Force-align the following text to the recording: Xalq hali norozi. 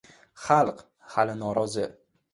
Xalq 0.45 0.81
hali 1.13 1.37
norozi. 1.43 1.87